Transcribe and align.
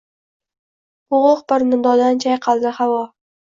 Bo’g’iq 1.15 1.43
bir 1.53 1.67
nidodan 1.67 2.19
chayqaldi 2.25 2.73
havo: 2.81 2.99